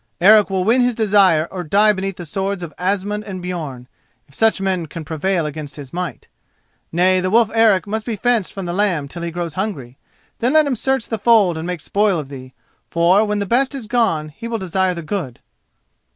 [0.19, 3.85] Eric will win his desire or die beneath the swords of Asmund and Björn,
[4.27, 6.27] if such men can prevail against his might.
[6.91, 9.99] Nay, the wolf Eric must be fenced from the lamb till he grows hungry.
[10.39, 12.55] Then let him search the fold and make spoil of thee,
[12.89, 15.39] for, when the best is gone, he will desire the good."